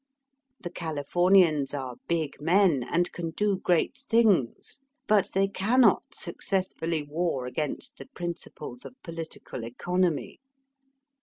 The 0.59 0.71
Califomians 0.71 1.79
are 1.79 1.97
big 2.07 2.41
men, 2.41 2.81
and 2.81 3.11
can 3.11 3.29
do 3.29 3.59
great 3.59 3.95
things; 4.09 4.79
but 5.05 5.29
they 5.35 5.47
cannot 5.47 6.01
successfully 6.15 7.03
war 7.03 7.45
against 7.45 7.99
the 7.99 8.07
prin 8.07 8.33
ciples 8.33 8.83
of 8.83 8.95
political 9.03 9.63
economy. 9.63 10.39